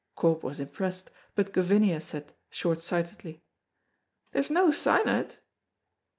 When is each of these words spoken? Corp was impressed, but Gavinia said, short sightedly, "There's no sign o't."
Corp 0.15 0.41
was 0.41 0.59
impressed, 0.59 1.11
but 1.35 1.53
Gavinia 1.53 2.01
said, 2.01 2.33
short 2.49 2.81
sightedly, 2.81 3.43
"There's 4.31 4.49
no 4.49 4.71
sign 4.71 5.07
o't." 5.07 5.37